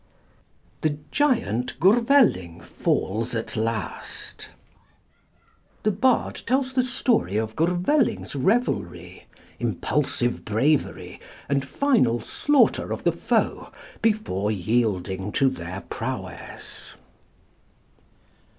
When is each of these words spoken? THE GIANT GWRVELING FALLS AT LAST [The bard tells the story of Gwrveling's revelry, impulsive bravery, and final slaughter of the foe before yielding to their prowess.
THE 0.81 0.97
GIANT 1.11 1.79
GWRVELING 1.79 2.61
FALLS 2.63 3.35
AT 3.35 3.55
LAST 3.55 4.49
[The 5.83 5.91
bard 5.91 6.41
tells 6.47 6.73
the 6.73 6.81
story 6.81 7.37
of 7.37 7.55
Gwrveling's 7.55 8.35
revelry, 8.35 9.27
impulsive 9.59 10.43
bravery, 10.43 11.19
and 11.47 11.63
final 11.63 12.19
slaughter 12.19 12.91
of 12.91 13.03
the 13.03 13.11
foe 13.11 13.71
before 14.01 14.49
yielding 14.51 15.31
to 15.33 15.49
their 15.49 15.81
prowess. 15.81 16.95